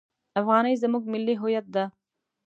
افغانۍ 0.39 0.73
زموږ 0.83 1.03
ملي 1.13 1.35
هویت 1.41 1.65
ده! 1.75 1.85